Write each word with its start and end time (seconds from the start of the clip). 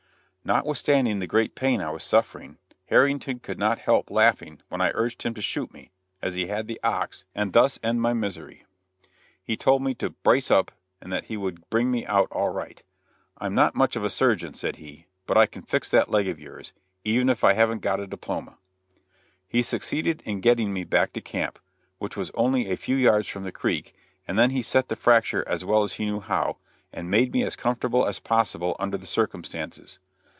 Notwithstanding 0.43 1.19
the 1.19 1.27
great 1.27 1.53
pain 1.53 1.81
I 1.81 1.91
was 1.91 2.03
suffering, 2.03 2.57
Harrington 2.87 3.37
could 3.41 3.59
not 3.59 3.77
help 3.77 4.09
laughing 4.09 4.59
when 4.69 4.81
I 4.81 4.89
urged 4.95 5.21
him 5.21 5.35
to 5.35 5.41
shoot 5.41 5.71
me, 5.71 5.91
as 6.19 6.33
he 6.33 6.47
had 6.47 6.65
the 6.67 6.79
ox, 6.83 7.25
and 7.35 7.53
thus 7.53 7.77
end 7.83 8.01
my 8.01 8.13
misery. 8.13 8.65
He 9.43 9.55
told 9.55 9.83
me 9.83 9.93
to 9.93 10.09
"brace 10.09 10.49
up," 10.49 10.71
and 10.99 11.13
that 11.13 11.25
he 11.25 11.37
would 11.37 11.69
bring 11.69 11.91
me 11.91 12.07
out 12.07 12.27
"all 12.31 12.49
right." 12.49 12.81
"I 13.37 13.45
am 13.45 13.53
not 13.53 13.75
much 13.75 13.95
of 13.95 14.03
a 14.03 14.09
surgeon," 14.09 14.55
said 14.55 14.77
he, 14.77 15.05
"but 15.27 15.37
I 15.37 15.45
can 15.45 15.61
fix 15.61 15.87
that 15.89 16.09
leg 16.09 16.27
of 16.27 16.39
yours, 16.39 16.73
even 17.03 17.29
if 17.29 17.43
I 17.43 17.53
haven't 17.53 17.83
got 17.83 17.99
a 17.99 18.07
diploma." 18.07 18.57
He 19.47 19.61
succeeded 19.61 20.23
in 20.25 20.41
getting 20.41 20.73
me 20.73 20.85
back 20.85 21.13
to 21.13 21.21
camp, 21.21 21.59
which 21.99 22.17
was 22.17 22.31
only 22.33 22.67
a 22.71 22.77
few 22.77 22.95
yards 22.95 23.27
from 23.27 23.43
the 23.43 23.51
creek, 23.51 23.93
and 24.27 24.39
then 24.39 24.49
he 24.49 24.63
set 24.63 24.89
the 24.89 24.95
fracture 24.95 25.47
as 25.47 25.63
well 25.63 25.83
as 25.83 25.93
he 25.93 26.05
knew 26.05 26.19
how, 26.19 26.57
and 26.91 27.11
made 27.11 27.31
me 27.31 27.43
as 27.43 27.55
comfortable 27.55 28.03
as 28.07 28.15
was 28.15 28.19
possible 28.21 28.75
under 28.79 28.97
the 28.97 29.05
circumstances. 29.05 29.99